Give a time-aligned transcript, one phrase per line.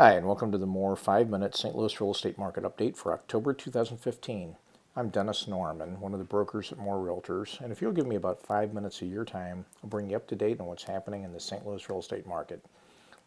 [0.00, 1.74] Hi, and welcome to the More 5 Minute St.
[1.74, 4.54] Louis Real Estate Market Update for October 2015.
[4.94, 8.14] I'm Dennis Norman, one of the brokers at More Realtors, and if you'll give me
[8.14, 11.24] about five minutes of your time, I'll bring you up to date on what's happening
[11.24, 11.66] in the St.
[11.66, 12.64] Louis real estate market.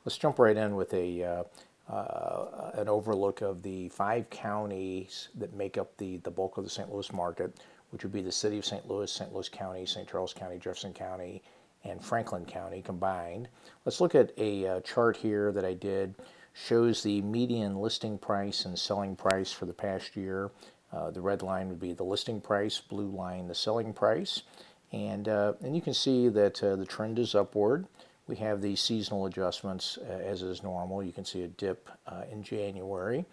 [0.05, 1.43] Let's jump right in with a uh,
[1.93, 6.69] uh, an overlook of the five counties that make up the, the bulk of the
[6.69, 6.89] St.
[6.89, 7.53] Louis market,
[7.89, 8.87] which would be the city of St.
[8.87, 9.33] Louis, St.
[9.33, 10.07] Louis County, St.
[10.07, 11.43] Charles County, Jefferson County,
[11.83, 13.49] and Franklin County combined.
[13.83, 16.15] Let's look at a uh, chart here that I did
[16.53, 20.51] shows the median listing price and selling price for the past year.
[20.91, 24.43] Uh, the red line would be the listing price, blue line the selling price.
[24.91, 27.85] And, uh, and you can see that uh, the trend is upward.
[28.27, 31.01] We have the seasonal adjustments uh, as is normal.
[31.01, 33.25] You can see a dip uh, in January.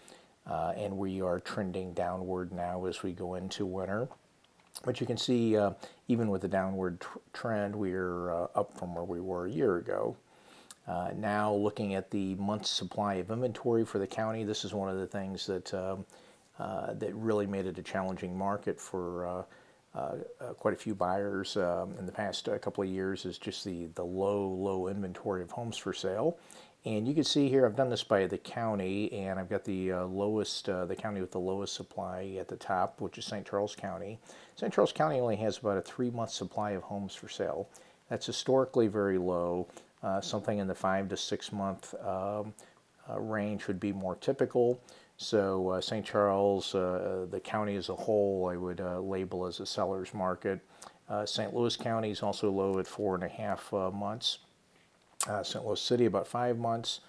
[0.46, 4.09] Uh, and we are trending downward now as we go into winter.
[4.85, 5.59] But you can see,
[6.07, 10.16] even with the downward tr trend, we're up from where we were a year ago.
[10.88, 14.88] Uh, now looking at the month's supply of inventory for the county, this is one
[14.88, 16.06] of the things that um,
[16.59, 19.43] uh, that really made it a challenging market for uh,
[19.95, 23.38] uh, uh quite a few buyers um, in the past uh, couple of years is
[23.38, 26.37] just the, the low, low inventory of homes for sale.
[26.85, 29.93] And you can see here, I've done this by the county, and I've got the
[29.93, 33.45] lowest, the county with the lowest supply at the top, which is St.
[33.45, 34.20] Charles County.
[34.54, 34.73] St.
[34.73, 37.68] Charles County only has about a three-month supply of homes for sale.
[38.09, 39.66] That's historically very low.
[40.02, 42.54] Uh, something in the five to six month um,
[43.10, 44.80] uh, range would be more typical.
[45.16, 46.07] So uh, St.
[46.07, 50.60] Charles, uh, the county as a whole, I would uh, label as a seller's market.
[51.24, 51.54] St.
[51.54, 54.41] Louis County is also low at four and a half months.
[55.43, 55.65] St.
[55.65, 57.01] Louis City about five months.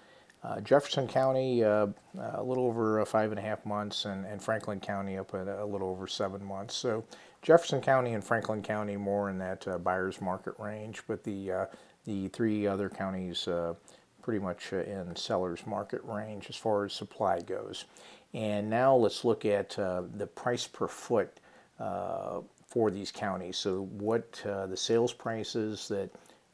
[0.42, 1.88] Uh, Jefferson County, uh,
[2.18, 5.48] a little over uh, five and a half months, and, and Franklin County up at
[5.48, 6.74] a little over seven months.
[6.74, 7.04] So
[7.42, 11.68] Jefferson County and Franklin County more in that buyer's market range, but the
[12.04, 13.74] the three other counties uh,
[14.22, 17.84] pretty much uh, in seller's market range as far as supply goes.
[18.32, 21.40] And now let's look at uh, the price per foot
[21.78, 23.56] uh, for these counties.
[23.56, 26.10] So what uh, the sales prices that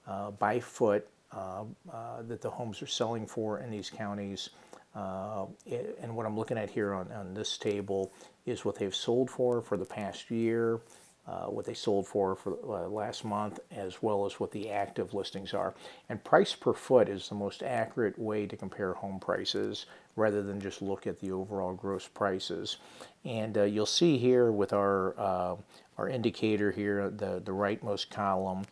[0.06, 4.50] uh, by foot that the homes are selling for in these counties.
[4.94, 8.12] and what I'm looking at here on, on this table
[8.46, 10.80] is what they've sold for for the past year,
[11.26, 15.12] uh, what they sold for for uh, last month, as well as what the active
[15.12, 15.74] listings are.
[16.08, 20.60] And price per foot is the most accurate way to compare home prices rather than
[20.60, 22.76] just look at the overall gross prices.
[23.24, 25.56] And uh, you'll see here with our uh,
[25.98, 28.64] our indicator here, the the rightmost column,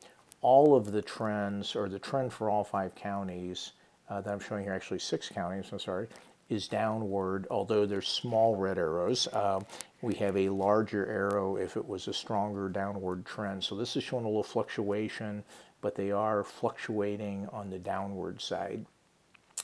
[0.44, 3.72] all of the trends or the trend for all five counties
[4.10, 5.70] uh, that I'm showing here, actually six counties.
[5.72, 6.06] I'm sorry,
[6.50, 9.26] is downward, although there's small red arrows.
[9.28, 9.60] Uh,
[10.02, 13.64] we have a larger arrow if it was a stronger downward trend.
[13.64, 15.42] So this is showing a little fluctuation,
[15.80, 18.84] but they are fluctuating on the downward side.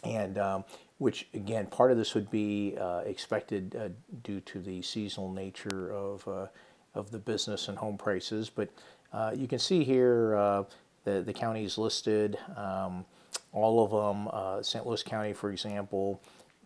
[0.03, 0.65] And um,
[0.97, 3.89] which again, part of this would be uh, expected uh,
[4.23, 6.47] due to the seasonal nature of, uh,
[6.95, 8.51] of the business and home prices.
[8.51, 8.71] But
[9.13, 10.65] uh, you can see here uh,
[11.05, 13.05] the, the counties listed, um,
[13.53, 14.87] all of them, St.
[14.87, 16.21] Louis County, for example,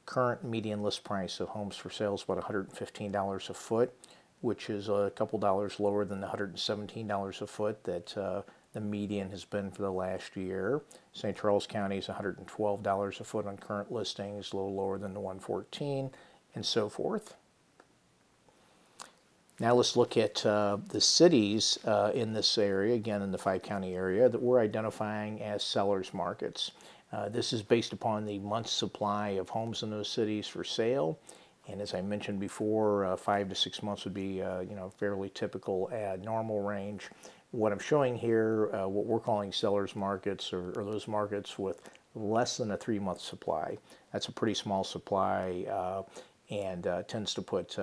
[0.06, 3.92] current median list price of homes for sale is about $115 a foot,
[4.40, 8.42] which is a couple dollars lower than the $117 a foot that uh,
[8.72, 10.82] the median has been for the last year.
[11.12, 11.36] St.
[11.36, 16.10] Charles County is $112 a foot on current listings, a little lower than the 114,
[16.54, 17.34] and so forth.
[19.60, 23.62] Now let's look at uh, the cities uh, in this area, again in the five
[23.62, 26.72] county area, that we're identifying as sellers markets.
[27.12, 31.20] Uh, this is based upon the month's supply of homes in those cities for sale.
[31.68, 34.90] And as I mentioned before, uh, five to six months would be, uh, you know,
[34.90, 35.88] fairly typical
[36.20, 37.08] normal range.
[37.52, 41.80] What I'm showing here, uh, what we're calling sellers markets, or, or, those markets with
[42.16, 43.78] less than a three-month supply.
[44.12, 46.02] That's a pretty small supply
[46.50, 47.78] and tends to put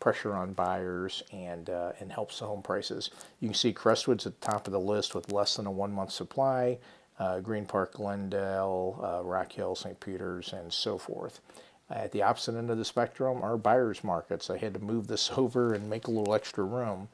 [0.00, 3.10] pressure on buyers and and helps the home prices.
[3.40, 6.12] You can see Crestwood's at the top of the list with less than a one-month
[6.12, 6.78] supply
[7.18, 9.98] uh, Green Park, Glendale, uh, Rock Hill, St.
[10.00, 11.40] Peter's, and so forth.
[11.88, 14.50] At the opposite end of the spectrum are buyer's markets.
[14.50, 17.08] I had to move this over and make a little extra room.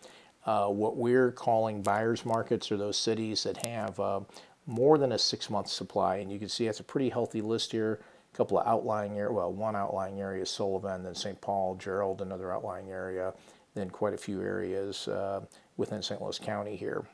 [0.45, 4.21] Uh, what we're calling buyer's markets are those cities that have uh,
[4.67, 6.17] more than a six month supply.
[6.17, 8.01] And you can see that's a pretty healthy list here.
[8.35, 11.39] Couple of outlying areas, well, one outlying area is Sullivan, then St.
[11.41, 13.35] Paul, Gerald, another outlying area,
[13.75, 15.41] then quite a few areas uh,
[15.77, 16.21] within St.
[16.21, 17.05] Louis County here.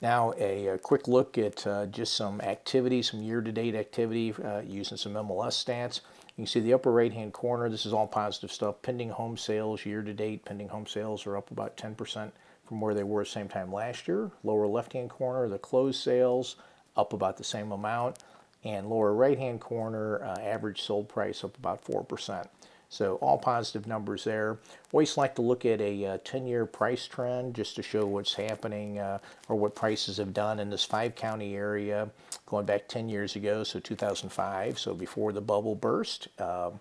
[0.00, 4.96] Now a, a quick look at uh, just some activity, some year-to-date activity uh, using
[4.96, 6.00] some MLS stats.
[6.36, 8.80] You can see the upper right-hand corner, this is all positive stuff.
[8.80, 12.30] Pending home sales year-to-date, pending home sales are up about 10%
[12.64, 14.30] from where they were same time last year.
[14.44, 16.56] Lower left-hand corner, the closed sales
[16.96, 18.18] up about the same amount.
[18.68, 22.46] And lower right hand corner, uh, average sold price up about 4%.
[22.90, 24.58] So all positive numbers there.
[24.92, 28.98] Always like to look at a 10-year uh, price trend just to show what's happening
[28.98, 29.18] uh,
[29.48, 32.10] or what prices have done in this five-county area
[32.46, 36.28] going back 10 years ago, so 2005, so before the bubble burst.
[36.40, 36.80] Um,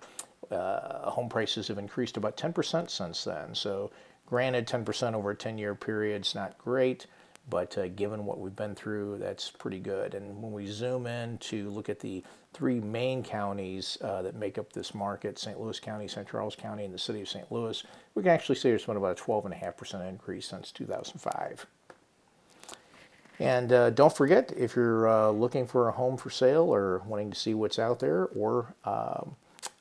[0.49, 3.53] uh, home prices have increased about 10% since then.
[3.53, 3.91] So
[4.25, 7.05] granted, 10% over a 10-year period is not great,
[7.49, 10.13] but uh, given what we've been through, that's pretty good.
[10.13, 12.23] And when we zoom in to look at the
[12.53, 15.59] three main counties uh, that make up this market, St.
[15.59, 16.27] Louis County, St.
[16.27, 17.49] Charles County, and the city of St.
[17.51, 17.83] Louis,
[18.15, 21.65] we can actually say there's been about a 12.5% increase since 2005.
[23.39, 27.29] And uh, don't forget, if you're uh, looking for a home for sale or wanting
[27.31, 29.35] to see what's out there, or um,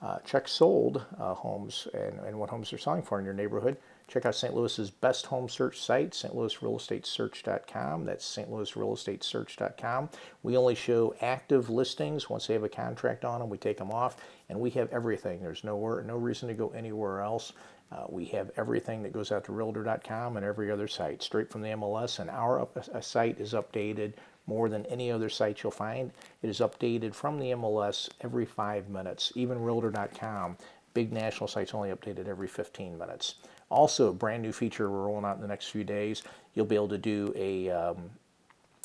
[0.07, 3.77] uh, check sold uh, homes and, and what homes are selling for in your neighborhood,
[4.09, 4.55] Check out St.
[4.55, 8.05] Louis's best home search site, stlouisrealestatesearch.com.
[8.05, 10.11] That's stlouisrealestatesearch.com.
[10.45, 12.31] We only show active listings.
[12.31, 14.19] Once they have a contract on them, we take them off,
[14.49, 15.43] and we have everything.
[15.43, 17.53] There's nowhere, no reason to go anywhere else.
[17.91, 21.63] Uh, we have everything that goes out to realtor.com and every other site, straight from
[21.63, 24.13] the MLS, and our up, site is updated
[24.47, 26.13] more than any other site you'll find.
[26.43, 29.33] It is updated from the MLS every five minutes.
[29.35, 30.57] Even realtor.com,
[30.95, 33.37] big national sites only updated every 15 minutes.
[33.69, 36.23] Also, a brand new feature we're rolling out in the next few days.
[36.55, 38.11] You'll be able to do a um,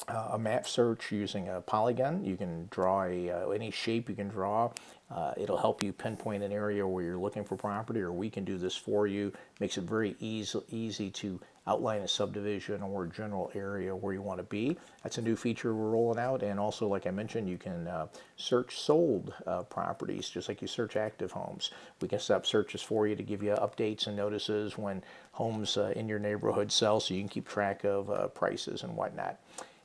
[0.07, 2.23] a map search using a polygon.
[2.23, 4.71] You can draw a, uh, any shape you can draw.
[5.13, 8.45] Uh, it'll help you pinpoint an area where you're looking for property, or we can
[8.45, 9.33] do this for you.
[9.59, 14.39] Makes it very easy, easy to outline a subdivision or general area where you want
[14.39, 14.77] to be.
[15.03, 16.41] That's a new feature we're rolling out.
[16.43, 20.67] And also, like I mentioned, you can uh, search sold uh, properties just like you
[20.67, 21.71] search active homes.
[22.01, 25.03] We can set up searches for you to give you updates and notices when
[25.33, 28.95] homes uh, in your neighborhood sell so you can keep track of uh, prices and
[28.95, 29.37] whatnot.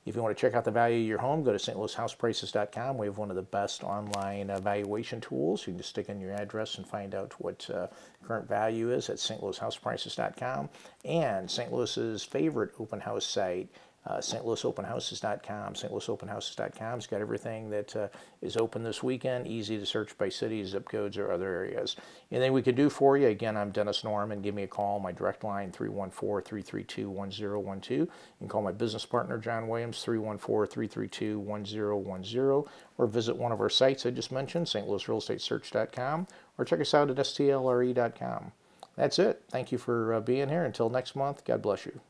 [0.06, 2.96] If you want to check out the value of your home, go to stlouishouseprices.com.
[2.96, 5.66] We have one of the best online valuation tools.
[5.66, 7.88] You can just stick in your address and find out what uh,
[8.26, 10.68] current value is at stlouishouseprices.com.
[11.04, 11.72] And St.
[11.72, 13.68] Louis's favorite open house site,
[14.06, 15.74] uh, stlouisopenhouses.com.
[15.74, 18.08] stlouisopenhouses.com has got everything that uh,
[18.40, 21.96] is open this weekend, easy to search by city, zip codes, or other areas.
[22.30, 24.42] Anything we can do for you, again, I'm Dennis Norman.
[24.42, 25.00] Give me a call.
[25.00, 27.90] My direct line, 314-332-1012.
[27.90, 28.08] You
[28.38, 32.68] can call my business partner, John Williams, 314-332-1010,
[32.98, 36.28] or visit one of our sites I just mentioned, stlouisrealestatesearch.com,
[36.58, 38.52] or check us out at stlre.com.
[38.96, 39.42] That's it.
[39.50, 40.64] Thank you for uh, being here.
[40.64, 42.00] Until next month, God bless you.